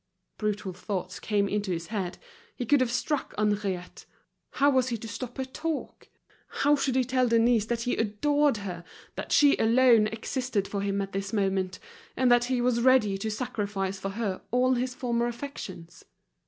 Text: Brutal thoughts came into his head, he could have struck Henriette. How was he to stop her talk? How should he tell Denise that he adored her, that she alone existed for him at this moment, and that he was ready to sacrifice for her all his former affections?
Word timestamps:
Brutal 0.39 0.73
thoughts 0.73 1.19
came 1.19 1.47
into 1.47 1.69
his 1.69 1.85
head, 1.93 2.17
he 2.55 2.65
could 2.65 2.81
have 2.81 2.91
struck 2.91 3.35
Henriette. 3.37 4.07
How 4.53 4.71
was 4.71 4.89
he 4.89 4.97
to 4.97 5.07
stop 5.07 5.37
her 5.37 5.45
talk? 5.45 6.09
How 6.47 6.75
should 6.75 6.95
he 6.95 7.03
tell 7.03 7.27
Denise 7.27 7.67
that 7.67 7.81
he 7.83 7.95
adored 7.97 8.57
her, 8.65 8.83
that 9.15 9.31
she 9.31 9.55
alone 9.57 10.07
existed 10.07 10.67
for 10.67 10.81
him 10.81 11.03
at 11.03 11.11
this 11.11 11.31
moment, 11.31 11.77
and 12.17 12.31
that 12.31 12.45
he 12.45 12.61
was 12.61 12.81
ready 12.81 13.15
to 13.19 13.29
sacrifice 13.29 13.99
for 13.99 14.09
her 14.09 14.41
all 14.49 14.73
his 14.73 14.95
former 14.95 15.27
affections? 15.27 16.03